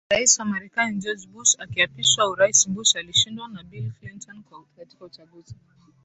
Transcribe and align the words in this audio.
Rais 0.11 0.39
wa 0.39 0.45
Marekani 0.45 0.97
George 0.99 1.27
Bush 1.27 1.55
akiapishwa 1.59 2.29
uraisBush 2.29 2.95
alishindwa 2.95 3.47
na 3.47 3.63
Bill 3.63 3.91
Clinton 3.99 4.43
katika 4.77 5.05
uchaguzi 5.05 5.55